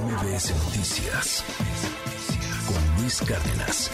MBS 0.00 0.50
Noticias 0.64 1.44
con 2.66 3.00
Luis 3.00 3.20
Cárdenas. 3.20 3.90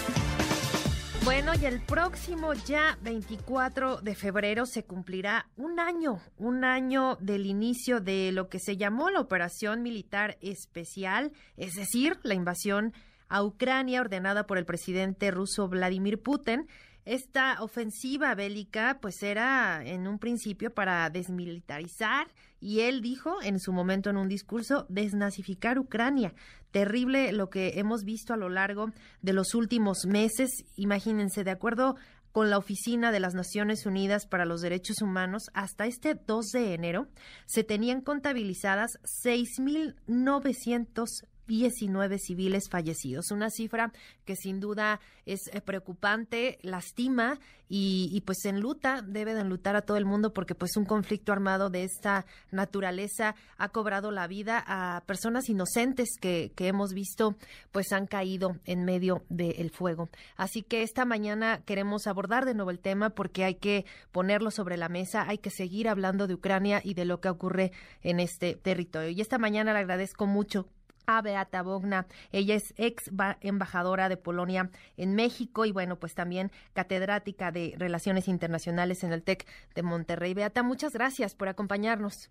Bueno, 1.26 1.52
y 1.60 1.66
el 1.66 1.82
próximo 1.82 2.54
ya 2.54 2.96
24 3.02 4.00
de 4.00 4.14
febrero 4.14 4.64
se 4.64 4.84
cumplirá 4.84 5.50
un 5.58 5.78
año, 5.78 6.22
un 6.38 6.64
año 6.64 7.18
del 7.20 7.44
inicio 7.44 8.00
de 8.00 8.32
lo 8.32 8.48
que 8.48 8.60
se 8.60 8.78
llamó 8.78 9.10
la 9.10 9.20
Operación 9.20 9.82
Militar 9.82 10.38
Especial, 10.40 11.32
es 11.58 11.74
decir, 11.74 12.18
la 12.22 12.32
invasión 12.32 12.94
a 13.28 13.42
Ucrania 13.42 14.00
ordenada 14.00 14.46
por 14.46 14.56
el 14.56 14.64
presidente 14.64 15.30
ruso 15.30 15.68
Vladimir 15.68 16.22
Putin. 16.22 16.66
Esta 17.04 17.62
ofensiva 17.62 18.34
bélica 18.34 18.98
pues 19.00 19.22
era 19.22 19.82
en 19.84 20.06
un 20.06 20.18
principio 20.18 20.72
para 20.72 21.08
desmilitarizar 21.10 22.28
y 22.60 22.80
él 22.80 23.00
dijo 23.00 23.42
en 23.42 23.58
su 23.58 23.72
momento 23.72 24.10
en 24.10 24.18
un 24.18 24.28
discurso 24.28 24.86
desnazificar 24.88 25.78
Ucrania. 25.78 26.34
Terrible 26.70 27.32
lo 27.32 27.48
que 27.48 27.80
hemos 27.80 28.04
visto 28.04 28.34
a 28.34 28.36
lo 28.36 28.48
largo 28.48 28.92
de 29.22 29.32
los 29.32 29.54
últimos 29.54 30.04
meses. 30.06 30.50
Imagínense, 30.76 31.42
de 31.42 31.50
acuerdo 31.50 31.96
con 32.32 32.50
la 32.50 32.58
Oficina 32.58 33.10
de 33.12 33.20
las 33.20 33.34
Naciones 33.34 33.86
Unidas 33.86 34.26
para 34.26 34.44
los 34.44 34.60
Derechos 34.60 35.00
Humanos, 35.02 35.44
hasta 35.54 35.86
este 35.86 36.14
2 36.14 36.46
de 36.52 36.74
enero 36.74 37.08
se 37.46 37.64
tenían 37.64 38.02
contabilizadas 38.02 38.92
6.900 39.24 41.06
19 41.50 42.18
civiles 42.20 42.68
fallecidos. 42.70 43.32
Una 43.32 43.50
cifra 43.50 43.92
que 44.24 44.36
sin 44.36 44.60
duda 44.60 45.00
es 45.26 45.40
eh, 45.52 45.60
preocupante, 45.60 46.58
lastima 46.62 47.40
y, 47.72 48.20
pues 48.26 48.44
enluta, 48.46 49.00
debe 49.00 49.32
de 49.32 49.42
enlutar 49.42 49.76
a 49.76 49.82
todo 49.82 49.96
el 49.96 50.04
mundo 50.04 50.32
porque 50.32 50.56
pues 50.56 50.76
un 50.76 50.84
conflicto 50.84 51.32
armado 51.32 51.70
de 51.70 51.84
esta 51.84 52.26
naturaleza 52.50 53.36
ha 53.58 53.68
cobrado 53.68 54.10
la 54.10 54.26
vida 54.26 54.64
a 54.66 55.02
personas 55.06 55.48
inocentes 55.48 56.16
que, 56.20 56.50
que 56.56 56.66
hemos 56.66 56.92
visto 56.92 57.36
pues 57.70 57.92
han 57.92 58.08
caído 58.08 58.56
en 58.64 58.84
medio 58.84 59.22
del 59.28 59.70
fuego. 59.70 60.08
Así 60.36 60.62
que 60.62 60.82
esta 60.82 61.04
mañana 61.04 61.62
queremos 61.64 62.08
abordar 62.08 62.44
de 62.44 62.54
nuevo 62.54 62.72
el 62.72 62.80
tema 62.80 63.10
porque 63.10 63.44
hay 63.44 63.54
que 63.54 63.86
ponerlo 64.10 64.50
sobre 64.50 64.76
la 64.76 64.88
mesa, 64.88 65.28
hay 65.28 65.38
que 65.38 65.50
seguir 65.50 65.88
hablando 65.88 66.26
de 66.26 66.34
Ucrania 66.34 66.80
y 66.82 66.94
de 66.94 67.04
lo 67.04 67.20
que 67.20 67.28
ocurre 67.28 67.70
en 68.02 68.18
este 68.18 68.56
territorio. 68.56 69.10
Y 69.10 69.20
esta 69.20 69.38
mañana 69.38 69.72
le 69.72 69.78
agradezco 69.78 70.26
mucho 70.26 70.66
a 71.16 71.22
Beata 71.22 71.62
Bogna. 71.62 72.06
Ella 72.32 72.54
es 72.54 72.74
ex 72.76 73.10
embajadora 73.40 74.08
de 74.08 74.16
Polonia 74.16 74.70
en 74.96 75.14
México 75.14 75.64
y 75.64 75.72
bueno, 75.72 75.96
pues 75.96 76.14
también 76.14 76.50
catedrática 76.72 77.50
de 77.50 77.74
Relaciones 77.78 78.28
Internacionales 78.28 79.04
en 79.04 79.12
el 79.12 79.22
TEC 79.22 79.46
de 79.74 79.82
Monterrey. 79.82 80.34
Beata, 80.34 80.62
muchas 80.62 80.92
gracias 80.92 81.34
por 81.34 81.48
acompañarnos. 81.48 82.30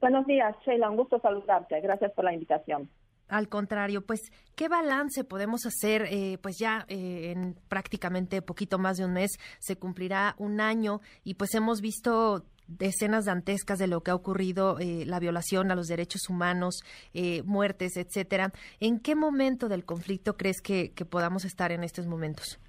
Buenos 0.00 0.26
días, 0.26 0.54
Sheila, 0.64 0.90
un 0.90 0.96
gusto 0.96 1.18
saludarte. 1.20 1.80
Gracias 1.80 2.12
por 2.12 2.24
la 2.24 2.32
invitación. 2.32 2.88
Al 3.28 3.48
contrario, 3.48 4.06
pues, 4.06 4.32
¿qué 4.56 4.68
balance 4.68 5.22
podemos 5.22 5.66
hacer? 5.66 6.06
Eh, 6.10 6.38
pues 6.40 6.58
ya 6.58 6.86
eh, 6.88 7.32
en 7.32 7.56
prácticamente 7.68 8.40
poquito 8.40 8.78
más 8.78 8.96
de 8.96 9.04
un 9.04 9.12
mes 9.12 9.38
se 9.58 9.76
cumplirá 9.76 10.34
un 10.38 10.60
año 10.60 11.00
y 11.24 11.34
pues 11.34 11.54
hemos 11.54 11.82
visto 11.82 12.44
decenas 12.68 13.24
dantescas 13.24 13.78
de 13.78 13.88
lo 13.88 14.02
que 14.02 14.10
ha 14.10 14.14
ocurrido, 14.14 14.78
eh, 14.78 15.04
la 15.06 15.18
violación 15.18 15.70
a 15.70 15.74
los 15.74 15.88
derechos 15.88 16.28
humanos, 16.28 16.82
eh, 17.14 17.42
muertes, 17.44 17.96
etcétera. 17.96 18.52
¿En 18.78 19.00
qué 19.00 19.14
momento 19.14 19.68
del 19.68 19.84
conflicto 19.84 20.36
crees 20.36 20.60
que, 20.60 20.92
podamos 21.10 21.44
estar 21.44 21.72
en 21.72 21.84
estos 21.84 22.06
momentos? 22.06 22.60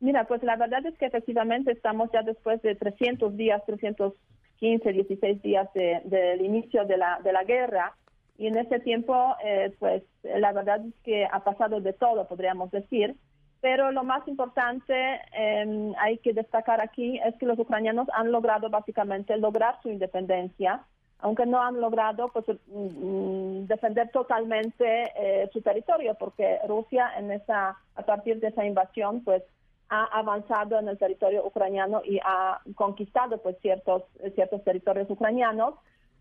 Mira, 0.00 0.24
pues 0.24 0.42
la 0.42 0.56
verdad 0.56 0.84
es 0.86 0.96
que 0.98 1.06
efectivamente 1.06 1.72
estamos 1.72 2.10
ya 2.12 2.22
después 2.22 2.60
de 2.62 2.74
300 2.74 3.36
días, 3.36 3.62
315, 3.66 4.92
16 4.92 5.42
días 5.42 5.68
del 5.74 6.40
inicio 6.42 6.84
de 6.84 6.96
la, 6.98 7.20
de 7.22 7.32
la 7.32 7.44
guerra. 7.44 7.94
Y 8.36 8.46
en 8.46 8.56
ese 8.56 8.80
tiempo, 8.80 9.36
eh, 9.44 9.74
pues 9.78 10.02
la 10.22 10.52
verdad 10.52 10.84
es 10.86 10.94
que 11.04 11.26
ha 11.30 11.44
pasado 11.44 11.80
de 11.80 11.92
todo, 11.92 12.26
podríamos 12.26 12.70
decir. 12.70 13.16
Pero 13.60 13.92
lo 13.92 14.04
más 14.04 14.26
importante 14.26 15.20
eh, 15.36 15.92
hay 15.98 16.18
que 16.18 16.32
destacar 16.32 16.80
aquí 16.80 17.18
es 17.18 17.34
que 17.36 17.46
los 17.46 17.58
ucranianos 17.58 18.08
han 18.14 18.32
logrado 18.32 18.70
básicamente 18.70 19.36
lograr 19.36 19.78
su 19.82 19.90
independencia, 19.90 20.82
aunque 21.18 21.44
no 21.44 21.62
han 21.62 21.78
logrado 21.78 22.28
pues, 22.28 22.46
mm, 22.68 23.66
defender 23.66 24.10
totalmente 24.10 25.12
eh, 25.14 25.50
su 25.52 25.60
territorio, 25.60 26.14
porque 26.14 26.58
Rusia 26.66 27.12
en 27.18 27.30
esa, 27.32 27.76
a 27.94 28.02
partir 28.02 28.40
de 28.40 28.48
esa 28.48 28.64
invasión 28.64 29.22
pues 29.24 29.42
ha 29.90 30.04
avanzado 30.04 30.78
en 30.78 30.88
el 30.88 30.96
territorio 30.96 31.44
ucraniano 31.44 32.00
y 32.02 32.18
ha 32.24 32.60
conquistado 32.76 33.38
pues 33.38 33.56
ciertos 33.60 34.04
ciertos 34.36 34.62
territorios 34.62 35.10
ucranianos 35.10 35.74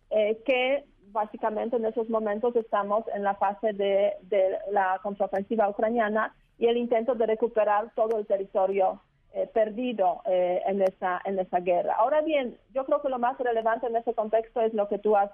eh, 0.09 0.41
que 0.43 0.85
básicamente 1.11 1.77
en 1.77 1.85
esos 1.85 2.09
momentos 2.09 2.55
estamos 2.55 3.05
en 3.13 3.23
la 3.23 3.35
fase 3.35 3.73
de, 3.73 4.13
de 4.23 4.57
la 4.71 4.99
contraofensiva 5.03 5.69
ucraniana 5.69 6.33
y 6.59 6.67
el 6.67 6.77
intento 6.77 7.15
de 7.15 7.25
recuperar 7.25 7.91
todo 7.95 8.19
el 8.19 8.27
territorio 8.27 9.01
eh, 9.33 9.47
perdido 9.53 10.21
eh, 10.25 10.61
en, 10.65 10.81
esa, 10.81 11.21
en 11.23 11.39
esa 11.39 11.59
guerra. 11.59 11.95
Ahora 11.97 12.21
bien, 12.21 12.57
yo 12.73 12.85
creo 12.85 13.01
que 13.01 13.09
lo 13.09 13.17
más 13.17 13.37
relevante 13.37 13.87
en 13.87 13.95
ese 13.95 14.13
contexto 14.13 14.59
es 14.61 14.73
lo 14.73 14.89
que 14.89 14.99
tú 14.99 15.15
has 15.15 15.31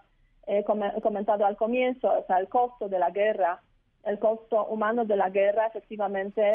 eh, 0.48 0.64
comentado 1.02 1.46
al 1.46 1.58
comienzo, 1.58 2.12
o 2.12 2.26
sea, 2.28 2.38
el 2.38 2.48
costo 2.48 2.88
de 2.88 3.00
la 3.00 3.10
guerra, 3.10 3.62
el 4.04 4.20
costo 4.20 4.66
humano 4.66 5.06
de 5.06 5.16
la 5.16 5.30
guerra, 5.32 5.66
efectivamente, 5.66 6.52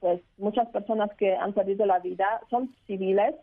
pues 0.00 0.20
muchas 0.36 0.68
personas 0.70 1.14
que 1.16 1.36
han 1.36 1.52
perdido 1.52 1.86
la 1.86 2.00
vida 2.00 2.40
son 2.50 2.74
civiles 2.88 3.36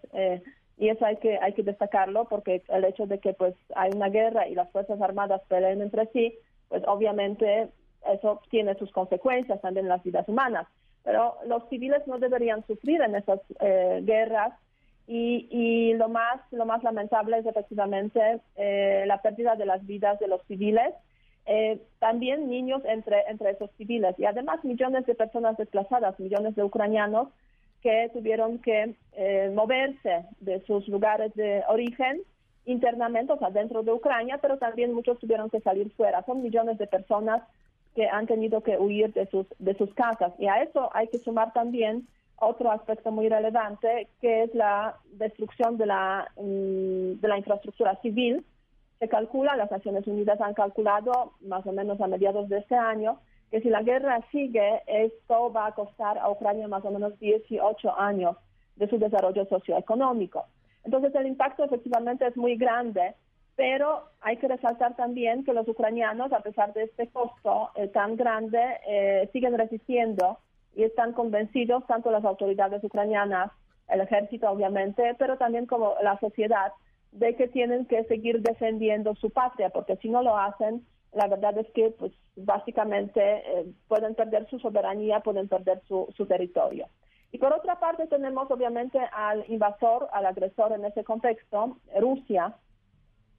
y 0.76 0.90
eso 0.90 1.06
hay 1.06 1.16
que 1.18 1.38
hay 1.38 1.53
que 1.53 1.64
destacarlo 1.64 2.26
porque 2.26 2.62
el 2.68 2.84
hecho 2.84 3.06
de 3.06 3.20
que 3.20 3.31
pues 3.31 3.56
hay 3.76 3.91
una 3.96 4.09
guerra 4.09 4.50
y 4.50 4.56
las 4.56 4.70
fuerzas 4.72 5.00
armadas 5.00 5.41
peleen 5.47 5.81
entre 5.81 6.08
sí, 6.08 6.38
pues 6.68 6.84
obviamente 6.86 7.70
eso 8.07 8.41
tiene 8.49 8.75
sus 8.75 8.91
consecuencias 8.91 9.61
también 9.61 9.85
en 9.85 9.89
las 9.89 10.03
vidas 10.03 10.27
humanas. 10.27 10.67
Pero 11.03 11.35
los 11.45 11.67
civiles 11.69 12.05
no 12.07 12.19
deberían 12.19 12.65
sufrir 12.67 13.01
en 13.01 13.15
esas 13.15 13.39
eh, 13.59 14.01
guerras 14.03 14.53
y, 15.07 15.93
lo 15.95 16.07
más 16.07 16.39
lo 16.51 16.65
más 16.65 16.83
lamentable 16.83 17.39
es 17.39 17.45
efectivamente 17.45 18.39
eh, 18.55 19.05
la 19.07 19.21
pérdida 19.21 19.55
de 19.55 19.65
las 19.65 19.83
vidas 19.85 20.19
de 20.19 20.27
los 20.27 20.41
civiles, 20.43 20.93
eh, 21.47 21.81
también 21.97 22.47
niños 22.47 22.83
entre 22.85 23.23
entre 23.27 23.51
esos 23.51 23.71
civiles 23.71 24.13
y 24.19 24.25
además 24.25 24.63
millones 24.63 25.07
de 25.07 25.16
personas 25.16 25.57
desplazadas, 25.57 26.19
millones 26.19 26.55
de 26.55 26.63
ucranianos 26.63 27.29
que 27.81 28.11
tuvieron 28.13 28.59
que 28.59 28.93
moverse 29.55 30.25
de 30.41 30.61
sus 30.67 30.87
lugares 30.89 31.33
de 31.33 31.63
origen 31.69 32.21
internamente, 32.66 33.33
o 33.33 33.39
sea, 33.39 33.49
dentro 33.49 33.83
de 33.83 33.91
Ucrania, 33.91 34.37
pero 34.41 34.57
también 34.57 34.93
muchos 34.93 35.19
tuvieron 35.19 35.49
que 35.49 35.61
salir 35.61 35.91
fuera. 35.91 36.23
Son 36.25 36.41
millones 36.41 36.77
de 36.77 36.87
personas 36.87 37.41
que 37.99 38.07
han 38.07 38.27
tenido 38.27 38.61
que 38.61 38.77
huir 38.77 39.11
de 39.11 39.25
sus, 39.25 39.45
de 39.59 39.75
sus 39.75 39.93
casas. 39.93 40.31
Y 40.39 40.47
a 40.47 40.63
eso 40.63 40.89
hay 40.93 41.09
que 41.09 41.19
sumar 41.19 41.51
también 41.51 42.07
otro 42.37 42.71
aspecto 42.71 43.11
muy 43.11 43.27
relevante, 43.27 44.07
que 44.21 44.43
es 44.43 44.55
la 44.55 44.95
destrucción 45.11 45.77
de 45.77 45.85
la, 45.85 46.31
mm, 46.37 47.19
de 47.19 47.27
la 47.27 47.37
infraestructura 47.37 47.99
civil. 48.01 48.45
Se 48.99 49.09
calcula, 49.09 49.57
las 49.57 49.69
Naciones 49.69 50.07
Unidas 50.07 50.39
han 50.39 50.53
calculado 50.53 51.33
más 51.41 51.65
o 51.67 51.73
menos 51.73 51.99
a 51.99 52.07
mediados 52.07 52.47
de 52.47 52.59
este 52.59 52.75
año, 52.75 53.19
que 53.51 53.59
si 53.59 53.69
la 53.69 53.83
guerra 53.83 54.21
sigue, 54.31 54.81
esto 54.87 55.51
va 55.51 55.67
a 55.67 55.75
costar 55.75 56.17
a 56.19 56.29
Ucrania 56.31 56.69
más 56.69 56.85
o 56.85 56.91
menos 56.91 57.19
18 57.19 57.99
años 57.99 58.37
de 58.77 58.87
su 58.87 58.97
desarrollo 58.97 59.45
socioeconómico. 59.47 60.45
Entonces 60.85 61.13
el 61.16 61.27
impacto 61.27 61.66
efectivamente 61.66 62.25
es 62.25 62.37
muy 62.37 62.55
grande 62.55 63.16
pero 63.59 64.03
hay 64.22 64.38
que 64.38 64.47
resaltar 64.47 64.96
también 64.96 65.44
que 65.44 65.52
los 65.52 65.68
ucranianos, 65.68 66.31
a 66.31 66.40
pesar 66.40 66.72
de 66.72 66.84
este 66.84 67.09
costo 67.09 67.72
eh, 67.75 67.90
tan 67.90 68.16
grande, 68.16 68.58
eh, 68.88 69.30
siguen 69.34 69.58
resistiendo 69.58 70.38
y 70.74 70.84
están 70.84 71.12
convencidos, 71.12 71.86
tanto 71.86 72.09
las 72.09 72.24
autoridades 72.24 72.81
ucranianas, 72.81 73.52
el 73.90 74.00
ejército 74.00 74.50
obviamente, 74.50 75.14
pero 75.20 75.38
también 75.38 75.66
como 75.66 75.96
la 76.02 76.18
sociedad, 76.22 76.72
de 77.12 77.36
que 77.36 77.50
tienen 77.50 77.86
que 77.86 78.06
seguir 78.06 78.42
defendiendo 78.42 79.14
su 79.16 79.30
patria, 79.30 79.72
porque 79.72 79.97
si 79.97 80.08
no 80.08 80.24
lo 80.24 80.38
hacen, 80.38 80.86
la 81.12 81.28
verdad 81.28 81.58
es 81.58 81.68
que 81.72 81.94
pues 82.00 82.14
básicamente 82.38 83.20
eh, 83.22 83.66
pueden 83.90 84.16
perder 84.16 84.47
su 84.50 84.58
soberanía, 84.59 85.20
pueden 85.20 85.50
perder 85.50 85.82
su, 85.85 86.08
su 86.16 86.26
territorio. 86.28 86.88
Y 87.34 87.40
por 87.40 87.52
otra 87.52 87.78
parte 87.78 88.08
tenemos 88.08 88.50
obviamente 88.50 89.00
al 89.12 89.44
invasor, 89.50 90.08
al 90.14 90.28
agresor 90.28 90.72
en 90.72 90.85
ese 90.85 91.03
contexto, 91.03 91.76
Rusia, 92.00 92.55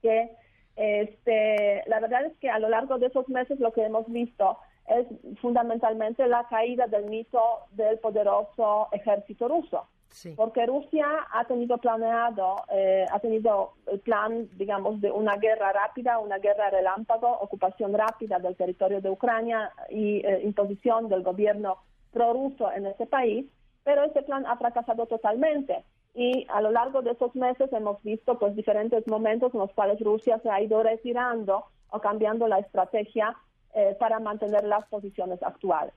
que 0.01 0.31
este, 0.75 1.83
la 1.87 1.99
verdad 1.99 2.25
es 2.25 2.37
que 2.37 2.49
a 2.49 2.59
lo 2.59 2.69
largo 2.69 2.97
de 2.97 3.07
esos 3.07 3.27
meses 3.29 3.59
lo 3.59 3.71
que 3.71 3.83
hemos 3.83 4.11
visto 4.11 4.57
es 4.87 5.05
fundamentalmente 5.39 6.27
la 6.27 6.47
caída 6.47 6.87
del 6.87 7.05
mito 7.05 7.41
del 7.71 7.99
poderoso 7.99 8.87
ejército 8.91 9.47
ruso. 9.47 9.87
Porque 10.35 10.65
Rusia 10.65 11.07
ha 11.31 11.45
tenido 11.45 11.77
planeado, 11.77 12.57
eh, 12.69 13.05
ha 13.09 13.19
tenido 13.19 13.75
el 13.87 13.99
plan, 14.01 14.49
digamos, 14.57 14.99
de 14.99 15.09
una 15.09 15.37
guerra 15.37 15.71
rápida, 15.71 16.19
una 16.19 16.37
guerra 16.37 16.69
relámpago, 16.69 17.29
ocupación 17.39 17.93
rápida 17.93 18.37
del 18.39 18.57
territorio 18.57 18.99
de 18.99 19.09
Ucrania 19.09 19.71
y 19.89 20.17
eh, 20.17 20.41
imposición 20.43 21.07
del 21.07 21.23
gobierno 21.23 21.77
prorruso 22.11 22.69
en 22.73 22.87
ese 22.87 23.05
país, 23.05 23.45
pero 23.85 24.03
ese 24.03 24.21
plan 24.23 24.45
ha 24.45 24.57
fracasado 24.57 25.05
totalmente 25.05 25.85
y 26.13 26.45
a 26.49 26.61
lo 26.61 26.71
largo 26.71 27.01
de 27.01 27.11
esos 27.11 27.35
meses 27.35 27.71
hemos 27.71 28.01
visto 28.03 28.37
pues 28.37 28.55
diferentes 28.55 29.07
momentos 29.07 29.53
en 29.53 29.61
los 29.61 29.71
cuales 29.71 29.99
Rusia 30.01 30.39
se 30.39 30.49
ha 30.49 30.61
ido 30.61 30.83
retirando 30.83 31.65
o 31.89 31.99
cambiando 31.99 32.47
la 32.47 32.59
estrategia 32.59 33.35
eh, 33.73 33.95
para 33.99 34.19
mantener 34.19 34.63
las 34.65 34.85
posiciones 34.87 35.41
actuales. 35.41 35.93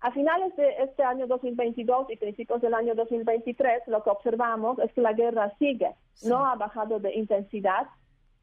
A 0.00 0.10
finales 0.12 0.54
de 0.56 0.68
este 0.82 1.02
año 1.02 1.26
2022 1.26 2.10
y 2.10 2.16
principios 2.16 2.60
del 2.60 2.74
año 2.74 2.94
2023, 2.94 3.88
lo 3.88 4.02
que 4.02 4.10
observamos 4.10 4.78
es 4.78 4.92
que 4.92 5.00
la 5.00 5.14
guerra 5.14 5.52
sigue, 5.58 5.94
no 6.24 6.44
ha 6.46 6.54
bajado 6.54 7.00
de 7.00 7.14
intensidad. 7.14 7.86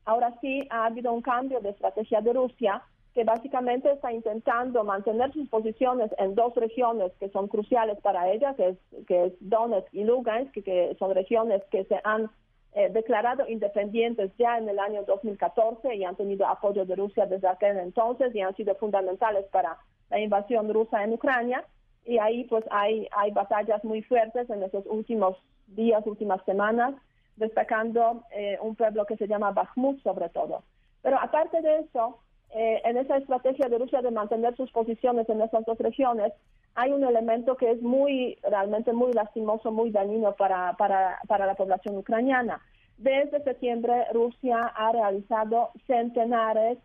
Ahora 0.05 0.33
sí 0.41 0.67
ha 0.71 0.85
habido 0.85 1.13
un 1.13 1.21
cambio 1.21 1.59
de 1.59 1.69
estrategia 1.69 2.21
de 2.21 2.33
Rusia 2.33 2.81
que 3.13 3.23
básicamente 3.23 3.91
está 3.91 4.11
intentando 4.11 4.83
mantener 4.83 5.31
sus 5.33 5.47
posiciones 5.47 6.11
en 6.17 6.33
dos 6.33 6.55
regiones 6.55 7.11
que 7.19 7.29
son 7.29 7.47
cruciales 7.47 7.99
para 8.01 8.31
ella, 8.31 8.55
que 8.55 8.69
es, 8.69 8.77
que 9.07 9.25
es 9.25 9.33
Donetsk 9.39 9.93
y 9.93 10.03
Lugansk, 10.03 10.51
que, 10.51 10.95
son 10.97 11.13
regiones 11.13 11.61
que 11.69 11.85
se 11.85 11.99
han 12.03 12.31
eh, 12.73 12.89
declarado 12.89 13.47
independientes 13.47 14.31
ya 14.39 14.57
en 14.57 14.67
el 14.67 14.79
año 14.79 15.03
2014 15.03 15.93
y 15.95 16.03
han 16.03 16.15
tenido 16.15 16.47
apoyo 16.47 16.85
de 16.85 16.95
Rusia 16.95 17.27
desde 17.27 17.47
aquel 17.47 17.77
entonces 17.77 18.33
y 18.33 18.41
han 18.41 18.55
sido 18.55 18.73
fundamentales 18.75 19.45
para 19.51 19.77
la 20.09 20.19
invasión 20.19 20.73
rusa 20.73 21.03
en 21.03 21.13
Ucrania. 21.13 21.63
Y 22.05 22.17
ahí 22.17 22.45
pues 22.45 22.65
hay, 22.71 23.07
hay 23.11 23.29
batallas 23.29 23.83
muy 23.83 24.01
fuertes 24.01 24.49
en 24.49 24.63
esos 24.63 24.85
últimos 24.87 25.37
días, 25.67 26.05
últimas 26.07 26.43
semanas, 26.45 26.95
destacando 27.35 28.23
eh, 28.31 28.57
un 28.59 28.75
pueblo 28.75 29.05
que 29.05 29.17
se 29.17 29.27
llama 29.27 29.51
Bakhmut 29.51 30.01
sobre 30.01 30.29
todo. 30.29 30.63
Pero 31.03 31.19
aparte 31.19 31.61
de 31.61 31.81
eso, 31.81 32.19
eh, 32.55 32.81
en 32.85 32.97
esa 32.97 33.17
estrategia 33.17 33.67
de 33.67 33.79
Rusia 33.79 34.01
de 34.01 34.11
mantener 34.11 34.55
sus 34.55 34.71
posiciones 34.71 35.27
en 35.27 35.41
esas 35.41 35.65
dos 35.65 35.77
regiones, 35.79 36.33
hay 36.75 36.91
un 36.91 37.03
elemento 37.03 37.57
que 37.57 37.71
es 37.71 37.81
muy, 37.81 38.37
realmente 38.43 38.93
muy 38.93 39.11
lastimoso, 39.13 39.71
muy 39.71 39.89
dañino 39.89 40.33
para, 40.33 40.73
para, 40.73 41.19
para 41.27 41.47
la 41.47 41.55
población 41.55 41.97
ucraniana. 41.97 42.61
Desde 42.97 43.43
septiembre, 43.43 44.05
Rusia 44.13 44.71
ha 44.75 44.91
realizado 44.91 45.71
centenares, 45.87 46.77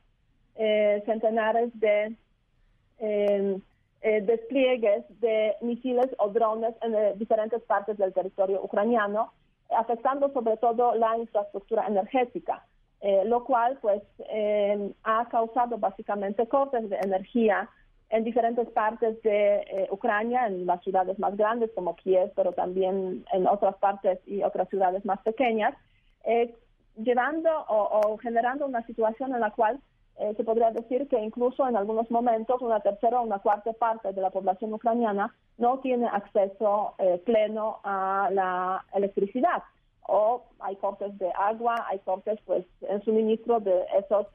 eh, 0.57 1.03
centenares 1.05 1.71
de 1.79 2.17
em, 2.99 3.61
eh, 4.01 4.21
despliegues 4.23 5.05
de 5.21 5.55
misiles 5.61 6.09
o 6.19 6.29
drones 6.29 6.75
en 6.81 7.19
diferentes 7.19 7.63
partes 7.63 7.99
del 7.99 8.15
territorio 8.15 8.63
ucraniano, 8.63 9.33
afectando 9.71 10.33
sobre 10.33 10.57
todo 10.57 10.95
la 10.95 11.19
infraestructura 11.19 11.87
energética. 11.87 12.65
Eh, 13.01 13.23
lo 13.27 13.45
cual 13.45 13.79
pues 13.81 14.03
eh, 14.29 14.93
ha 15.05 15.29
causado 15.29 15.79
básicamente 15.79 16.49
cortes 16.49 16.91
de 16.91 16.97
energía 16.97 17.71
en 18.11 18.25
diferentes 18.25 18.69
partes 18.71 19.23
de 19.23 19.59
eh, 19.59 19.89
Ucrania, 19.93 20.49
en 20.49 20.67
las 20.67 20.83
ciudades 20.83 21.17
más 21.21 21.37
grandes 21.37 21.71
como 21.77 21.95
Kiev, 21.95 22.33
pero 22.35 22.53
también 22.53 23.25
en 23.33 23.47
otras 23.47 23.77
partes 23.77 24.19
y 24.27 24.43
otras 24.43 24.69
ciudades 24.69 25.05
más 25.05 25.21
pequeñas, 25.21 25.75
llevando 26.97 27.49
o, 27.69 28.19
generando 28.19 28.67
una 28.67 28.85
situación 28.85 29.33
en 29.33 29.41
la 29.41 29.53
cual 29.53 29.79
se 30.37 30.43
podría 30.43 30.73
decir 30.73 31.07
que 31.09 31.21
incluso 31.21 31.67
en 31.69 31.77
algunos 31.77 32.11
momentos 32.11 32.61
una 32.61 32.81
tercera 32.81 33.21
o 33.21 33.25
una 33.25 33.39
cuarta 33.39 33.73
parte 33.73 34.13
de 34.13 34.21
la 34.21 34.31
población 34.31 34.75
ucraniana 34.75 35.33
no 35.59 35.79
tiene 35.79 36.09
acceso 36.09 36.95
pleno 37.25 37.79
a 37.85 38.29
la 38.33 38.85
electricidad 38.93 39.63
o 40.09 40.43
hay 40.59 40.75
cortes 40.77 41.17
de 41.19 41.31
agua, 41.37 41.87
hay 41.87 41.99
cortes 42.01 42.41
pues 42.47 42.65
en 42.81 43.03
suministro 43.05 43.61
de 43.61 43.85
esos, 43.99 44.27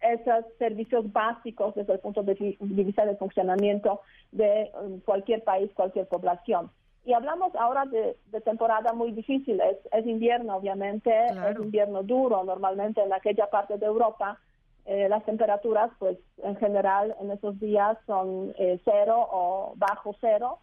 esos 0.00 0.44
servicios 0.58 1.12
básicos 1.12 1.74
desde 1.74 1.94
el 1.94 1.98
punto 1.98 2.22
de 2.22 2.56
vista 2.60 3.04
del 3.04 3.16
funcionamiento 3.16 4.00
de 4.30 4.70
um, 4.80 5.00
cualquier 5.00 5.42
país, 5.42 5.70
cualquier 5.74 6.06
población. 6.06 6.70
Y 7.04 7.12
hablamos 7.12 7.54
ahora 7.56 7.84
de, 7.86 8.16
temporada 8.42 8.92
muy 8.92 9.10
difícil, 9.10 9.60
es, 9.60 10.06
invierno 10.06 10.56
obviamente, 10.56 11.12
es 11.26 11.56
invierno 11.56 12.04
duro 12.04 12.44
normalmente 12.44 13.02
en 13.02 13.12
aquella 13.12 13.50
parte 13.50 13.78
de 13.78 13.86
Europa. 13.86 14.38
Eh, 14.84 15.08
las 15.08 15.24
temperaturas 15.24 15.90
pues 15.98 16.16
en 16.44 16.54
general 16.56 17.16
en 17.20 17.32
esos 17.32 17.58
días 17.58 17.98
son 18.06 18.54
eh, 18.56 18.80
cero 18.84 19.28
o 19.32 19.72
bajo 19.76 20.14
cero 20.20 20.60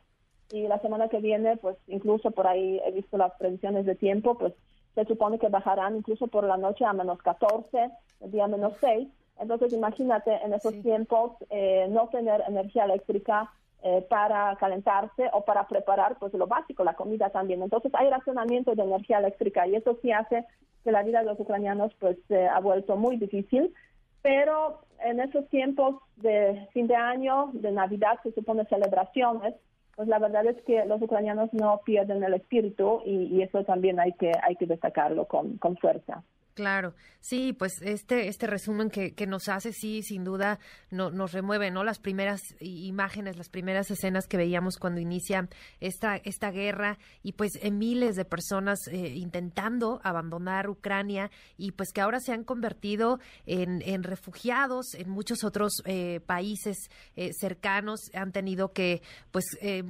y 0.53 0.67
la 0.67 0.77
semana 0.79 1.09
que 1.09 1.17
viene, 1.17 1.57
pues 1.57 1.75
incluso 1.88 2.29
por 2.29 2.45
ahí 2.45 2.79
he 2.85 2.91
visto 2.91 3.17
las 3.17 3.33
previsiones 3.39 3.88
de 3.88 3.95
tiempo, 3.95 4.38
pues 4.38 4.53
se 4.94 5.03
supone 5.05 5.39
que 5.39 5.50
bajarán 5.50 5.97
incluso 5.97 6.27
por 6.27 6.44
la 6.44 6.57
noche 6.57 6.85
a 6.85 6.94
menos 6.94 7.19
14, 7.23 7.89
el 8.21 8.31
día 8.31 8.47
menos 8.47 8.73
6. 8.79 9.07
Entonces 9.39 9.73
imagínate 9.73 10.31
en 10.45 10.53
esos 10.53 10.79
tiempos 10.83 11.31
eh, 11.50 11.88
no 11.89 12.07
tener 12.09 12.44
energía 12.47 12.83
eléctrica 12.85 13.51
eh, 13.81 14.05
para 14.07 14.55
calentarse 14.57 15.27
o 15.33 15.44
para 15.44 15.67
preparar 15.67 16.19
pues 16.19 16.31
lo 16.35 16.45
básico, 16.45 16.83
la 16.83 16.94
comida 16.94 17.31
también. 17.31 17.63
Entonces 17.63 17.91
hay 17.95 18.11
racionamiento 18.11 18.75
de 18.75 18.83
energía 18.83 19.17
eléctrica 19.17 19.65
y 19.65 19.73
eso 19.73 19.97
sí 20.03 20.11
hace 20.11 20.45
que 20.83 20.91
la 20.91 21.01
vida 21.01 21.21
de 21.21 21.25
los 21.25 21.39
ucranianos 21.39 21.95
pues 22.00 22.19
ha 22.29 22.59
vuelto 22.59 22.95
muy 22.95 23.17
difícil. 23.17 23.73
Pero 24.21 24.81
en 25.00 25.19
esos 25.19 25.50
tiempos 25.50 25.95
de 26.17 26.67
fin 26.73 26.85
de 26.85 26.95
año, 26.95 27.50
de 27.53 27.71
Navidad, 27.71 28.19
se 28.21 28.31
supone 28.33 28.65
celebraciones, 28.65 29.55
pues 29.95 30.07
la 30.07 30.19
verdad 30.19 30.45
es 30.47 30.61
que 30.63 30.85
los 30.85 31.01
ucranianos 31.01 31.53
no 31.53 31.81
pierden 31.85 32.23
el 32.23 32.33
espíritu 32.33 33.01
y, 33.05 33.41
eso 33.41 33.63
también 33.63 33.99
hay 33.99 34.13
que, 34.13 34.31
hay 34.41 34.55
que 34.55 34.65
destacarlo 34.65 35.25
con, 35.25 35.57
con 35.57 35.77
fuerza. 35.77 36.23
Claro, 36.53 36.94
sí, 37.19 37.51
pues 37.51 37.81
este, 37.81 38.27
este 38.27 38.45
resumen 38.45 38.91
que, 38.91 39.15
que 39.15 39.25
nos 39.25 39.50
hace, 39.50 39.73
sí, 39.73 40.03
sin 40.03 40.23
duda 40.23 40.59
no, 40.91 41.09
nos 41.09 41.31
remueve, 41.31 41.71
¿no? 41.71 41.83
Las 41.83 41.97
primeras 41.97 42.41
imágenes, 42.59 43.38
las 43.38 43.50
primeras 43.50 43.89
escenas 43.89 44.27
que 44.27 44.38
veíamos 44.38 44.77
cuando 44.77 45.01
inicia 45.01 45.50
esta, 45.79 46.17
esta 46.17 46.51
guerra 46.51 47.00
y 47.23 47.31
pues 47.31 47.53
en 47.59 47.79
miles 47.79 48.15
de 48.15 48.25
personas 48.25 48.88
eh, 48.88 49.15
intentando 49.15 50.00
abandonar 50.03 50.69
Ucrania 50.69 51.31
y 51.57 51.71
pues 51.71 51.91
que 51.91 52.01
ahora 52.01 52.19
se 52.19 52.33
han 52.33 52.44
convertido 52.44 53.19
en, 53.47 53.81
en 53.81 54.03
refugiados 54.03 54.94
en 54.94 55.09
muchos 55.09 55.44
otros 55.44 55.81
eh, 55.85 56.19
países 56.23 56.77
eh, 57.15 57.31
cercanos, 57.33 58.11
han 58.13 58.31
tenido 58.31 58.73
que 58.73 59.01
pues 59.31 59.45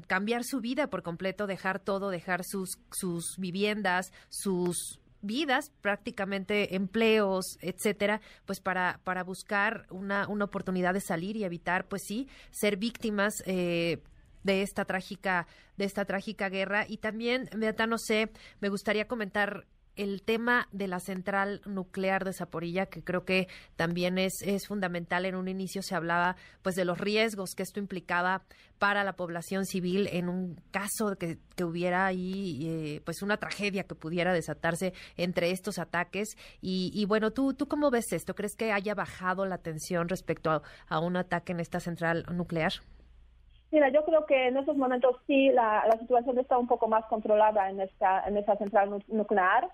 cambiar 0.08 0.44
su 0.46 0.62
vida 0.62 0.88
por 0.88 1.04
completo, 1.04 1.46
dejar 1.46 1.80
todo, 1.80 2.10
dejar 2.10 2.46
sus, 2.46 2.78
sus 2.92 3.36
viviendas, 3.38 4.14
sus 4.30 5.02
vidas, 5.24 5.72
prácticamente 5.82 6.76
empleos, 6.76 7.58
etcétera, 7.62 8.22
pues 8.46 8.60
para, 8.60 9.00
para 9.04 9.24
buscar 9.24 9.88
una, 9.90 10.28
una 10.28 10.46
oportunidad 10.46 10.94
de 10.94 11.02
salir 11.02 11.36
y 11.36 11.44
evitar, 11.44 11.88
pues 11.88 12.04
sí, 12.06 12.28
ser 12.52 12.78
víctimas 12.78 13.42
eh, 13.46 14.04
de 14.44 14.62
esta 14.62 14.86
trágica 14.86 15.48
de 15.78 15.86
esta 15.86 16.06
trágica 16.06 16.50
guerra. 16.50 16.86
Y 16.88 16.98
también 16.98 17.50
Beata 17.56 17.88
no 17.88 17.98
sé 17.98 18.30
me 18.60 18.70
gustaría 18.70 19.08
comentar 19.08 19.66
el 19.96 20.24
tema 20.24 20.68
de 20.72 20.88
la 20.88 21.00
central 21.00 21.62
nuclear 21.66 22.26
de 22.26 22.34
Zaporilla, 22.34 22.88
que 22.88 23.04
creo 23.04 23.26
que 23.26 23.48
también 23.76 24.18
es, 24.18 24.42
es 24.46 24.68
fundamental. 24.68 25.26
En 25.26 25.36
un 25.36 25.48
inicio 25.48 25.82
se 25.82 25.96
hablaba 25.96 26.36
pues 26.62 26.76
de 26.76 26.86
los 26.86 27.00
riesgos 27.00 27.52
que 27.56 27.64
esto 27.64 27.80
implicaba 27.80 28.44
para 28.80 29.04
la 29.04 29.14
población 29.14 29.66
civil 29.66 30.10
en 30.12 30.28
un 30.28 30.58
caso 30.72 31.16
que, 31.18 31.38
que 31.56 31.64
hubiera 31.64 32.06
ahí 32.06 32.60
eh, 32.68 33.02
pues 33.06 33.22
una 33.22 33.38
tragedia 33.38 33.84
que 33.84 33.96
pudiera 33.96 34.34
desatarse 34.34 34.94
entre 35.16 35.52
estos 35.52 35.80
ataques. 35.80 36.36
Y, 36.62 37.06
bueno, 37.06 37.32
¿tú, 37.32 37.54
¿tú 37.54 37.68
cómo 37.68 37.92
ves 37.92 38.12
esto? 38.12 38.36
¿Crees 38.36 38.56
que 38.56 38.72
haya 38.72 38.96
bajado 38.96 39.46
la 39.46 39.58
tensión 39.58 40.10
respecto 40.10 40.62
a, 40.90 41.00
un 41.00 41.18
ataque 41.18 41.52
en 41.52 41.60
esta 41.60 41.80
central 41.80 42.26
nuclear? 42.32 42.72
Mira, 43.72 43.90
yo 43.90 44.06
creo 44.06 44.26
que 44.26 44.48
en 44.48 44.58
estos 44.58 44.78
momentos 44.78 45.18
sí 45.28 45.50
la, 45.50 45.86
la 45.88 45.98
situación 46.00 46.38
está 46.38 46.58
un 46.58 46.68
poco 46.68 46.88
más 46.88 47.06
controlada 47.06 47.70
en 47.70 47.82
esta, 47.82 48.28
en 48.28 48.38
esta 48.38 48.56
central 48.58 49.04
nuclear. 49.08 49.70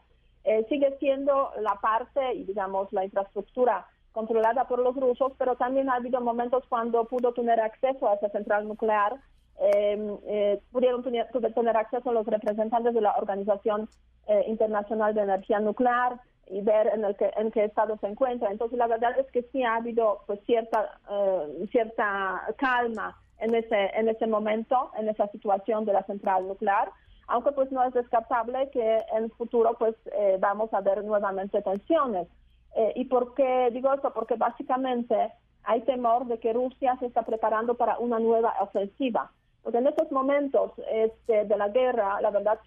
Eh, 0.45 0.65
sigue 0.69 0.95
siendo 0.99 1.51
la 1.59 1.75
parte 1.75 2.21
digamos 2.45 2.91
la 2.93 3.03
infraestructura 3.03 3.85
controlada 4.11 4.67
por 4.67 4.79
los 4.79 4.95
rusos, 4.95 5.33
pero 5.37 5.55
también 5.55 5.89
ha 5.89 5.95
habido 5.95 6.21
momentos 6.21 6.63
cuando 6.67 7.05
pudo 7.05 7.33
tener 7.33 7.59
acceso 7.59 8.07
a 8.07 8.15
esa 8.15 8.29
central 8.29 8.67
nuclear, 8.67 9.17
em, 9.59 10.17
eh, 10.27 10.61
pudieron 10.71 11.03
tener, 11.03 11.27
tener, 11.53 11.77
acceso 11.77 12.11
los 12.11 12.25
representantes 12.25 12.93
de 12.93 13.01
la 13.01 13.15
Organización 13.17 13.89
eh, 14.27 14.45
Internacional 14.47 15.13
de 15.13 15.21
Energía 15.21 15.59
Nuclear 15.59 16.19
y 16.47 16.61
ver 16.61 16.87
en, 16.87 17.03
el 17.03 17.15
que, 17.15 17.31
en 17.35 17.51
qué 17.51 17.65
estado 17.65 17.97
se 17.97 18.07
encuentra. 18.07 18.49
Entonces 18.49 18.77
la 18.77 18.87
verdad 18.87 19.19
es 19.19 19.29
que 19.31 19.43
sí 19.51 19.63
ha 19.63 19.75
habido 19.75 20.21
pues 20.25 20.39
cierta 20.45 20.99
cierta 21.71 22.41
calma 22.57 23.17
en 23.37 23.53
ese 23.53 23.91
en 23.93 24.09
ese 24.09 24.25
momento, 24.25 24.91
en 24.97 25.09
esa 25.09 25.27
situación 25.27 25.85
de 25.85 25.93
la 25.93 26.03
central 26.03 26.47
nuclear 26.47 26.89
aunque 27.29 27.51
pues 27.51 27.71
no 27.71 27.83
es 27.83 27.93
descartable 27.93 28.69
que 28.71 28.97
en 29.13 29.25
el 29.25 29.31
futuro 29.31 29.75
pues 29.77 29.95
eh, 30.17 30.37
vamos 30.39 30.73
a 30.73 30.81
ver 30.81 31.03
nuevamente 31.03 31.61
tensiones. 31.61 32.27
Eh, 32.75 32.93
¿Y 32.95 33.05
por 33.05 33.35
qué 33.35 33.69
digo 33.71 33.93
esto? 33.93 34.11
Porque 34.13 34.35
básicamente 34.35 35.31
hay 35.63 35.81
temor 35.81 36.25
de 36.25 36.39
que 36.39 36.53
Rusia 36.53 36.97
se 36.99 37.05
está 37.05 37.21
preparando 37.23 37.75
para 37.75 37.99
una 37.99 38.19
nueva 38.19 38.55
ofensiva. 38.61 39.31
Porque 39.61 39.77
en 39.77 39.87
estos 39.87 40.11
momentos 40.11 40.71
este, 40.89 41.45
de 41.45 41.57
la 41.57 41.69
guerra, 41.69 42.19
la 42.21 42.31
verdad, 42.31 42.59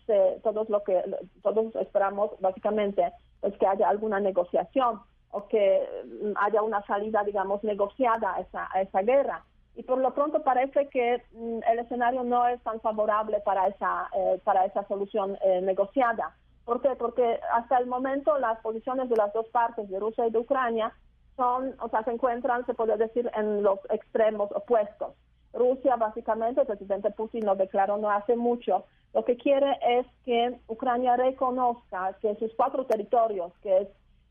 todos 0.43 0.69
lo 0.69 0.85
que 0.85 1.03
todos 1.43 1.75
esperamos 1.77 2.31
básicamente 2.41 3.13
es 3.43 3.57
que 3.59 3.67
haya 3.67 3.89
alguna 3.89 4.21
negociación 4.21 5.01
o 5.33 5.49
que 5.49 5.83
mm, 6.05 6.33
haya 6.37 6.63
una 6.63 6.87
salida, 6.87 7.25
digamos, 7.25 7.65
negociada 7.65 8.35
a 8.35 8.41
esa, 8.41 8.69
a 8.73 8.83
esa 8.83 9.03
guerra 9.03 9.43
y 9.75 9.83
por 9.83 9.99
lo 9.99 10.13
pronto 10.15 10.43
parece 10.43 10.89
que 10.89 11.23
mm, 11.33 11.61
el 11.71 11.79
escenario 11.79 12.25
no 12.25 12.47
es 12.47 12.63
tan 12.63 12.81
favorable 12.81 13.41
para 13.41 13.69
esa, 13.69 14.09
eh, 14.15 14.41
para 14.45 14.65
esa 14.67 14.87
solución 14.87 15.39
eh, 15.43 15.61
negociada. 15.63 16.37
¿Por 16.65 16.81
qué? 16.81 16.91
Porque 16.97 17.41
hasta 17.53 17.79
el 17.79 17.87
momento 17.87 18.39
las 18.39 18.61
posiciones 18.61 19.09
de 19.09 19.17
las 19.17 19.33
dos 19.33 19.49
partes, 19.49 19.89
de 19.89 19.99
Rusia 19.99 20.27
y 20.27 20.31
de 20.31 20.39
Ucrania, 20.39 20.93
son, 21.37 21.75
o 21.81 21.89
sea, 21.89 22.05
se 22.05 22.13
encuentran, 22.13 22.67
se 22.67 22.75
puede 22.75 22.97
decir, 22.97 23.31
en 23.35 23.63
los 23.63 23.79
extremos 23.91 24.51
opuestos. 24.53 25.15
Rusia, 25.53 25.97
básicamente, 25.97 26.61
el 26.61 26.67
presidente 26.67 27.11
Putin 27.11 27.45
lo 27.45 27.57
declaró 27.57 27.97
no 27.99 28.11
hace 28.11 28.37
mucho, 28.37 28.85
lo 29.15 29.25
que 29.25 29.37
quiere 29.37 29.79
es 29.87 30.07
que 30.25 30.59
Ucrania 30.69 31.17
reconozca 31.17 32.17
que 32.21 32.35
sus 32.37 32.55
cuatro 32.55 32.87
territorios, 32.87 33.53
que 33.63 33.79
es 33.79 33.89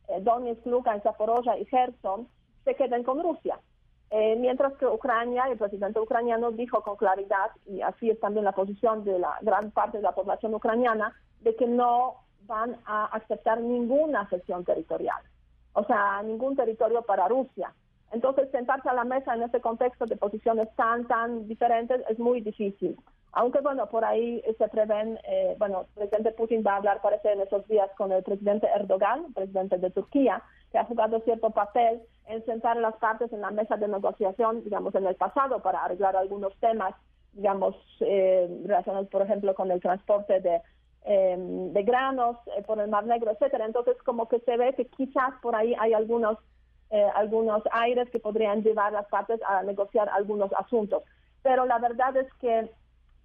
eh, 0.07 0.19
Donetsk, 0.21 0.65
Lugansk, 0.65 1.03
Zaporozhia 1.03 1.57
y 1.57 1.65
Kherson, 1.65 2.27
se 2.63 2.75
queden 2.75 3.03
con 3.03 3.21
Rusia. 3.21 3.59
Eh, 4.23 4.35
mientras 4.35 4.73
que 4.73 4.85
Ucrania, 4.85 5.45
el 5.49 5.57
presidente 5.57 5.99
ucraniano 5.99 6.51
dijo 6.51 6.83
con 6.83 6.95
claridad, 6.95 7.49
y 7.65 7.81
así 7.81 8.11
es 8.11 8.19
también 8.19 8.45
la 8.45 8.51
posición 8.51 9.03
de 9.03 9.17
la 9.17 9.35
gran 9.41 9.71
parte 9.71 9.97
de 9.97 10.03
la 10.03 10.11
población 10.11 10.53
ucraniana, 10.53 11.15
de 11.39 11.55
que 11.55 11.65
no 11.65 12.17
van 12.45 12.77
a 12.85 13.05
aceptar 13.05 13.59
ninguna 13.59 14.29
cesión 14.29 14.63
territorial, 14.63 15.23
o 15.73 15.83
sea, 15.85 16.21
ningún 16.21 16.55
territorio 16.55 17.01
para 17.01 17.27
Rusia. 17.27 17.73
Entonces, 18.11 18.51
sentarse 18.51 18.87
a 18.89 18.93
la 18.93 19.05
mesa 19.05 19.33
en 19.33 19.41
ese 19.41 19.59
contexto 19.59 20.05
de 20.05 20.17
posiciones 20.17 20.69
tan, 20.75 21.07
tan 21.07 21.47
diferentes 21.47 22.03
es 22.07 22.19
muy 22.19 22.41
difícil. 22.41 22.95
Aunque, 23.33 23.61
bueno, 23.61 23.87
por 23.87 24.03
ahí 24.03 24.43
se 24.57 24.67
prevén, 24.67 25.17
eh, 25.23 25.55
bueno, 25.57 25.81
el 25.95 26.07
presidente 26.09 26.31
Putin 26.31 26.63
va 26.65 26.73
a 26.73 26.77
hablar, 26.77 27.01
parece, 27.01 27.31
en 27.31 27.41
esos 27.41 27.65
días 27.67 27.89
con 27.97 28.11
el 28.11 28.23
presidente 28.23 28.67
Erdogan, 28.67 29.33
presidente 29.33 29.77
de 29.77 29.89
Turquía, 29.89 30.43
que 30.71 30.77
ha 30.77 30.85
jugado 30.85 31.19
cierto 31.21 31.49
papel 31.49 32.01
en 32.27 32.43
sentar 32.45 32.77
las 32.77 32.95
partes 32.97 33.31
en 33.31 33.41
la 33.41 33.51
mesa 33.51 33.77
de 33.77 33.87
negociación, 33.87 34.63
digamos, 34.63 34.93
en 34.95 35.05
el 35.05 35.15
pasado 35.15 35.61
para 35.61 35.83
arreglar 35.83 36.15
algunos 36.15 36.53
temas, 36.59 36.93
digamos, 37.33 37.75
eh, 38.01 38.49
relacionados, 38.65 39.07
por 39.07 39.21
ejemplo, 39.21 39.55
con 39.55 39.71
el 39.71 39.79
transporte 39.79 40.41
de, 40.41 40.61
eh, 41.05 41.37
de 41.37 41.83
granos 41.83 42.37
por 42.67 42.79
el 42.79 42.89
Mar 42.89 43.05
Negro, 43.05 43.31
etcétera. 43.31 43.65
Entonces, 43.65 43.95
como 44.03 44.27
que 44.27 44.39
se 44.41 44.57
ve 44.57 44.73
que 44.73 44.87
quizás 44.87 45.33
por 45.41 45.55
ahí 45.55 45.73
hay 45.79 45.93
algunos 45.93 46.37
eh, 46.91 47.07
algunos 47.15 47.63
aires 47.71 48.09
que 48.09 48.19
podrían 48.19 48.63
llevar 48.63 48.91
las 48.91 49.07
partes 49.07 49.39
a 49.47 49.63
negociar 49.63 50.09
algunos 50.09 50.51
asuntos. 50.53 51.03
Pero 51.41 51.65
la 51.65 51.79
verdad 51.79 52.17
es 52.17 52.27
que 52.33 52.69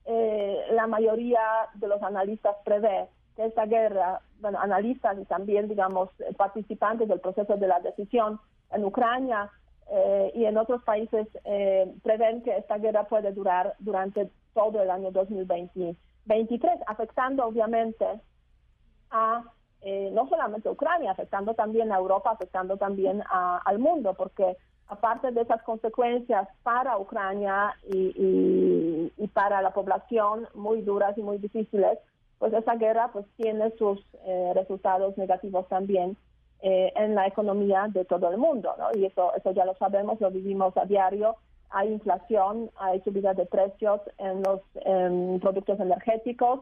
eh, 0.06 0.64
la 0.72 0.86
mayoría 0.86 1.40
de 1.74 1.88
los 1.88 2.02
analistas 2.02 2.56
prevé 2.64 3.08
que 3.34 3.46
esta 3.46 3.66
guerra, 3.66 4.20
bueno, 4.40 4.58
analistas 4.58 5.18
y 5.18 5.24
también, 5.24 5.68
digamos, 5.68 6.10
participantes 6.36 7.08
del 7.08 7.20
proceso 7.20 7.56
de 7.56 7.66
la 7.66 7.80
decisión 7.80 8.40
en 8.70 8.84
Ucrania 8.84 9.50
eh, 9.90 10.32
y 10.34 10.44
en 10.44 10.56
otros 10.56 10.82
países 10.82 11.28
prevén 12.02 12.42
que 12.42 12.56
esta 12.56 12.78
guerra 12.78 13.04
puede 13.04 13.32
durar 13.32 13.74
durante 13.78 14.30
todo 14.54 14.82
el 14.82 14.90
año 14.90 15.10
2023, 15.10 16.80
afectando 16.86 17.44
obviamente 17.46 18.06
a 19.10 19.42
eh, 19.82 20.10
no 20.12 20.28
solamente 20.28 20.68
a 20.68 20.72
Ucrania, 20.72 21.12
afectando 21.12 21.54
también 21.54 21.92
a 21.92 21.96
Europa, 21.96 22.30
afectando 22.32 22.76
también 22.76 23.22
al 23.30 23.78
mundo, 23.78 24.14
porque 24.14 24.56
aparte 24.88 25.30
de 25.32 25.42
esas 25.42 25.62
consecuencias 25.62 26.48
para 26.62 26.98
Ucrania 26.98 27.74
y, 27.92 29.12
para 29.32 29.60
la 29.60 29.72
población 29.72 30.48
muy 30.54 30.80
duras 30.80 31.16
y 31.18 31.22
muy 31.22 31.36
difíciles, 31.38 31.98
pues 32.38 32.52
esa 32.54 32.76
guerra 32.76 33.10
pues 33.12 33.26
tiene 33.36 33.70
sus 33.72 34.00
eh, 34.24 34.52
resultados 34.54 35.16
negativos 35.18 35.68
también 35.68 36.16
eh, 36.62 36.92
en 36.96 37.14
la 37.14 37.26
economía 37.26 37.86
de 37.88 38.04
todo 38.06 38.30
el 38.30 38.38
mundo, 38.38 38.74
¿no? 38.78 38.88
Y 38.98 39.04
eso, 39.04 39.34
eso 39.34 39.50
ya 39.52 39.66
lo 39.66 39.74
sabemos, 39.76 40.20
lo 40.20 40.30
vivimos 40.30 40.74
a 40.76 40.86
diario. 40.86 41.36
Hay 41.70 41.92
inflación, 41.92 42.70
hay 42.76 43.00
subida 43.02 43.34
de 43.34 43.44
precios 43.44 44.00
en 44.18 44.42
los 44.42 44.60
productos 45.40 45.78
energéticos. 45.80 46.60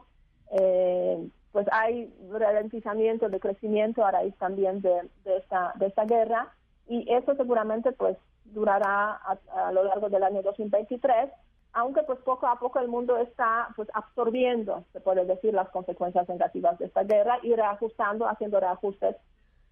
Eh, 0.51 1.29
pues 1.53 1.69
hay 1.71 2.13
ralentizamiento 2.33 3.29
de 3.29 3.39
crecimiento 3.39 4.05
a 4.05 4.11
raíz 4.11 4.35
también 4.39 4.81
de, 4.83 5.09
esta, 5.25 5.73
de 5.77 5.87
esta 5.87 6.05
guerra 6.05 6.53
y 6.89 7.11
eso 7.13 7.35
seguramente 7.37 7.93
pues 7.93 8.17
durará 8.45 9.21
a, 9.55 9.73
lo 9.73 9.85
largo 9.85 10.09
del 10.09 10.23
año 10.23 10.43
2023 10.43 11.31
aunque 11.73 12.03
pues 12.05 12.21
poco 12.21 12.47
a 12.47 12.59
poco 12.59 12.79
el 12.79 12.89
mundo 12.89 13.17
está 13.19 13.69
pues 13.75 13.89
absorbiendo, 13.95 14.85
se 14.93 15.01
puede 15.01 15.25
decir, 15.25 15.53
las 15.53 15.69
consecuencias 15.71 16.29
negativas 16.29 16.79
de 16.79 16.87
esta 16.87 17.03
guerra 17.03 17.41
y 17.43 17.53
reajustando, 17.53 18.29
haciendo 18.29 18.61
reajustes 18.61 19.17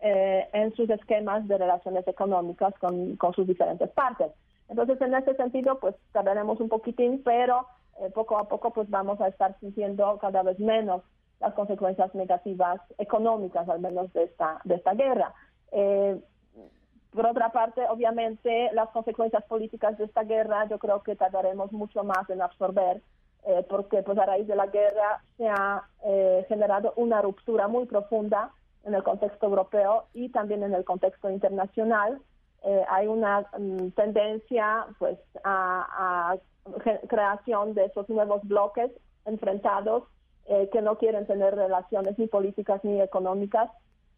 eh, 0.00 0.48
en 0.52 0.74
sus 0.74 0.90
esquemas 0.90 1.46
de 1.46 1.58
relaciones 1.58 2.06
económicas 2.08 2.74
con, 2.80 3.14
con, 3.16 3.32
sus 3.34 3.46
diferentes 3.46 3.88
partes. 3.90 4.32
Entonces, 4.68 5.00
en 5.00 5.14
ese 5.14 5.36
sentido, 5.36 5.78
pues 5.78 5.94
tardaremos 6.10 6.58
un 6.58 6.68
poquitín, 6.68 7.22
pero 7.22 7.68
eh, 8.00 8.10
poco 8.10 8.36
a 8.36 8.48
poco 8.48 8.72
pues 8.72 8.90
vamos 8.90 9.20
a 9.20 9.28
estar 9.28 9.56
sintiendo 9.60 10.18
cada 10.18 10.42
vez 10.42 10.58
menos 10.58 11.02
las 11.38 11.54
consecuencias 11.54 12.12
negativas 12.16 12.80
económicas, 12.98 13.68
al 13.68 13.78
menos 13.78 14.12
de 14.12 14.24
esta, 14.24 14.60
de 14.64 14.74
esta 14.74 14.94
guerra. 14.94 15.34
Eh, 15.70 16.20
por 17.12 17.26
otra 17.26 17.50
parte, 17.50 17.82
obviamente, 17.88 18.70
las 18.72 18.88
consecuencias 18.90 19.44
políticas 19.44 19.98
de 19.98 20.04
esta 20.04 20.24
guerra 20.24 20.66
yo 20.68 20.78
creo 20.78 21.02
que 21.02 21.16
tardaremos 21.16 21.72
mucho 21.72 22.04
más 22.04 22.28
en 22.30 22.40
absorber, 22.40 23.02
eh, 23.46 23.66
porque 23.68 24.02
pues 24.02 24.18
a 24.18 24.26
raíz 24.26 24.46
de 24.46 24.56
la 24.56 24.66
guerra 24.66 25.22
se 25.36 25.48
ha 25.48 25.82
eh, 26.04 26.44
generado 26.48 26.92
una 26.96 27.20
ruptura 27.20 27.68
muy 27.68 27.86
profunda 27.86 28.50
en 28.84 28.94
el 28.94 29.02
contexto 29.02 29.46
europeo 29.46 30.04
y 30.14 30.30
también 30.30 30.62
en 30.62 30.74
el 30.74 30.84
contexto 30.84 31.30
internacional. 31.30 32.20
hay 32.88 33.08
una 33.08 33.44
mm, 33.58 33.90
tendencia 33.90 34.86
pues 34.98 35.18
a, 35.44 36.36
creación 37.08 37.74
de 37.74 37.86
esos 37.86 38.08
nuevos 38.08 38.42
bloques 38.44 38.90
enfrentados 39.24 40.04
eh, 40.46 40.68
que 40.72 40.82
no 40.82 40.98
quieren 40.98 41.26
tener 41.26 41.54
relaciones 41.54 42.18
ni 42.18 42.26
políticas 42.26 42.82
ni 42.84 43.00
económicas 43.00 43.70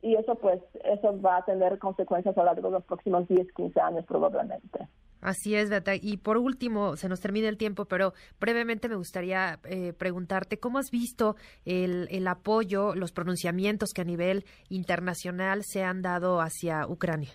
y 0.05 0.17
eso 0.17 0.35
pues 0.35 0.61
eso 0.85 1.19
va 1.23 1.39
a 1.39 1.45
tener 1.47 1.79
consecuencias 1.79 2.37
a 2.37 2.41
lo 2.41 2.47
largo 2.47 2.69
de 2.69 2.75
los 2.75 2.85
próximos 2.85 3.27
10, 3.27 3.51
15 3.53 3.81
años 3.81 4.05
probablemente. 4.05 4.87
Así 5.23 5.57
es, 5.57 5.71
Beata. 5.71 5.93
Y 5.95 6.19
por 6.19 6.37
último, 6.37 6.97
se 6.97 7.09
nos 7.09 7.23
termina 7.23 7.49
el 7.49 7.57
tiempo, 7.57 7.87
pero 7.87 8.13
brevemente 8.39 8.91
me 8.91 8.97
gustaría 8.97 9.59
eh, 9.65 9.95
preguntarte 9.95 10.59
cómo 10.59 10.79
has 10.79 10.91
visto 10.91 11.37
el, 11.65 12.07
el, 12.11 12.29
apoyo, 12.29 12.95
los 12.95 13.13
pronunciamientos 13.13 13.95
que 13.95 14.03
a 14.03 14.05
nivel 14.05 14.45
internacional 14.69 15.63
se 15.65 15.83
han 15.83 16.03
dado 16.03 16.43
hacia 16.43 16.87
Ucrania. 16.87 17.31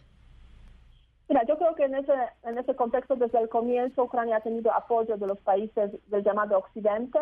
Mira, 1.28 1.42
yo 1.48 1.58
creo 1.58 1.74
que 1.74 1.86
en 1.86 1.96
ese, 1.96 2.14
en 2.44 2.60
ese 2.60 2.76
contexto, 2.76 3.16
desde 3.16 3.40
el 3.40 3.50
comienzo, 3.50 4.04
Ucrania 4.04 4.38
ha 4.38 4.42
tenido 4.42 4.72
apoyo 4.72 5.18
de 5.18 5.26
los 5.26 5.40
países 5.40 5.92
del 6.08 6.24
llamado 6.24 6.60
Occidente, 6.60 7.18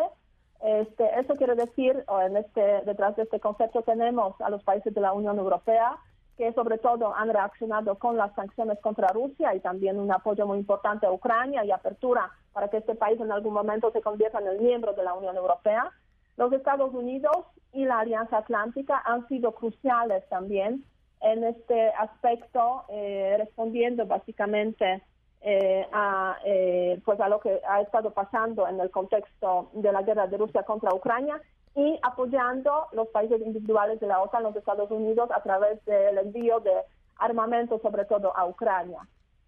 este, 0.60 1.20
eso 1.20 1.34
quiere 1.34 1.54
decir, 1.54 2.04
o 2.08 2.20
en 2.20 2.36
este, 2.36 2.82
detrás 2.84 3.16
de 3.16 3.22
este 3.22 3.40
concepto 3.40 3.82
tenemos 3.82 4.40
a 4.40 4.50
los 4.50 4.62
países 4.64 4.92
de 4.94 5.00
la 5.00 5.12
Unión 5.12 5.38
Europea, 5.38 5.98
que 6.36 6.52
sobre 6.52 6.78
todo 6.78 7.14
han 7.14 7.30
reaccionado 7.30 7.98
con 7.98 8.16
las 8.16 8.32
sanciones 8.34 8.78
contra 8.80 9.08
Rusia 9.08 9.54
y 9.54 9.60
también 9.60 9.98
un 9.98 10.12
apoyo 10.12 10.46
muy 10.46 10.58
importante 10.58 11.06
a 11.06 11.12
Ucrania 11.12 11.64
y 11.64 11.72
apertura 11.72 12.30
para 12.52 12.68
que 12.68 12.78
este 12.78 12.94
país 12.94 13.20
en 13.20 13.32
algún 13.32 13.52
momento 13.52 13.90
se 13.90 14.02
convierta 14.02 14.38
en 14.38 14.46
el 14.46 14.60
miembro 14.60 14.92
de 14.92 15.02
la 15.02 15.14
Unión 15.14 15.36
Europea. 15.36 15.90
Los 16.36 16.52
Estados 16.52 16.94
Unidos 16.94 17.36
y 17.72 17.84
la 17.84 18.00
Alianza 18.00 18.38
Atlántica 18.38 19.02
han 19.04 19.26
sido 19.26 19.52
cruciales 19.52 20.28
también 20.28 20.84
en 21.20 21.42
este 21.42 21.88
aspecto, 21.88 22.84
eh, 22.88 23.34
respondiendo 23.38 24.06
básicamente 24.06 25.02
eh, 25.40 25.86
a, 25.92 26.36
eh, 26.44 27.00
pues 27.04 27.20
a 27.20 27.28
lo 27.28 27.38
que 27.38 27.60
ha 27.68 27.80
estado 27.80 28.10
pasando 28.10 28.66
en 28.66 28.80
el 28.80 28.90
contexto 28.90 29.70
de 29.72 29.92
la 29.92 30.02
guerra 30.02 30.26
de 30.26 30.36
Rusia 30.36 30.64
contra 30.64 30.92
Ucrania 30.92 31.40
y 31.76 31.96
apoyando 32.02 32.88
los 32.92 33.06
países 33.08 33.40
individuales 33.40 34.00
de 34.00 34.08
la 34.08 34.20
OTAN, 34.20 34.42
los 34.42 34.56
Estados 34.56 34.90
Unidos, 34.90 35.30
a 35.30 35.40
través 35.42 35.84
del 35.84 36.18
envío 36.18 36.58
de 36.58 36.72
armamento, 37.18 37.78
sobre 37.78 38.04
todo 38.04 38.36
a 38.36 38.46
Ucrania. 38.46 38.98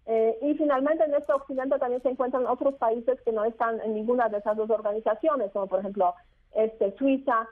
Eh, 0.05 0.37
y 0.41 0.53
finalmente 0.53 1.03
en 1.03 1.13
este 1.13 1.33
occidente 1.33 1.77
también 1.77 2.01
se 2.01 2.09
encuentran 2.09 2.47
otros 2.47 2.75
países 2.75 3.19
que 3.21 3.33
no 3.33 3.43
están 3.43 3.81
en 3.81 3.93
ninguna 3.93 4.29
de 4.29 4.37
esas 4.37 4.55
dos 4.55 4.69
organizaciones, 4.69 5.51
como 5.51 5.67
por 5.67 5.79
ejemplo 5.79 6.15
este, 6.55 6.95
Suiza, 6.97 7.47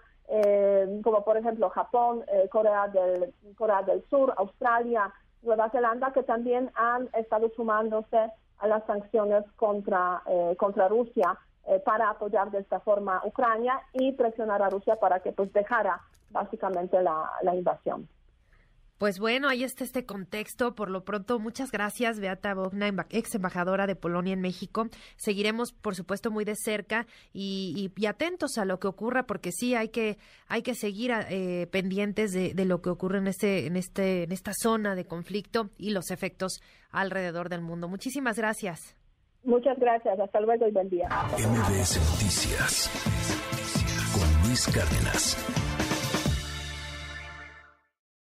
como 1.04 1.26
por 1.26 1.38
ejemplo 1.38 1.70
Japón, 1.72 2.24
Corea, 2.52 2.88
del, 2.88 3.34
Corea 3.58 3.82
del 3.82 4.04
Sur, 4.10 4.34
Australia, 4.38 5.12
Nueva 5.42 5.70
Zelanda, 5.70 6.12
que 6.12 6.24
también 6.24 6.72
han 6.76 7.10
estado 7.14 7.50
sumándose 7.56 8.32
a 8.60 8.68
las 8.68 8.86
sanciones 8.86 9.44
contra, 9.56 10.22
eh, 10.28 10.56
contra 10.58 10.88
Rusia 10.88 11.38
eh, 11.68 11.80
para 11.80 12.10
apoyar 12.10 12.52
de 12.52 12.60
esta 12.60 12.80
forma 12.80 13.18
a 13.18 13.28
Ucrania 13.28 13.80
y 13.94 14.12
presionar 14.12 14.62
a 14.62 14.70
Rusia 14.70 14.98
para 14.98 15.22
que 15.22 15.32
pues 15.32 15.52
dejara 15.54 16.02
básicamente 16.32 17.02
la, 17.02 17.32
la 17.42 17.56
invasión. 17.56 18.08
Pues 19.00 19.18
bueno, 19.18 19.48
ahí 19.48 19.64
está 19.64 19.86
este 19.86 20.06
contexto. 20.06 20.76
Por 20.76 20.92
lo 20.92 21.06
pronto, 21.06 21.40
muchas 21.40 21.72
gracias, 21.72 22.20
Beata 22.20 22.54
Bogna, 22.54 22.94
ex 23.10 23.34
embajadora 23.34 23.88
de 23.88 23.96
Polonia 23.96 24.34
en 24.34 24.42
México. 24.42 24.90
Seguiremos, 25.16 25.72
por 25.72 25.96
supuesto, 25.96 26.32
muy 26.32 26.44
de 26.44 26.56
cerca 26.58 27.08
y, 27.34 27.92
atentos 28.06 28.58
a 28.58 28.66
lo 28.66 28.80
que 28.80 28.88
ocurra, 28.88 29.24
porque 29.24 29.52
sí 29.54 29.74
hay 29.74 29.90
que 29.90 30.18
hay 30.48 30.64
que 30.64 30.76
seguir 30.76 31.12
eh, 31.30 31.68
pendientes 31.72 32.34
de, 32.34 32.66
lo 32.66 32.82
que 32.82 32.90
ocurre 32.90 33.20
en 33.20 33.28
este 33.28 33.68
en 33.68 33.78
este 33.78 34.24
en 34.24 34.34
esta 34.34 34.52
zona 34.54 34.96
de 34.96 35.06
conflicto 35.06 35.70
y 35.78 35.92
los 35.92 36.12
efectos 36.12 36.60
alrededor 36.92 37.48
del 37.48 37.62
mundo. 37.62 37.88
Muchísimas 37.88 38.38
gracias. 38.38 38.98
Muchas 39.44 39.80
gracias. 39.80 40.20
Hasta 40.20 40.42
luego 40.42 40.68
y 40.68 40.72
buen 40.72 40.90
día. 40.90 41.08
MBS 41.38 41.98
Noticias 42.12 42.90
con 44.14 44.48
Luis 44.48 44.68
Cárdenas. 44.68 45.69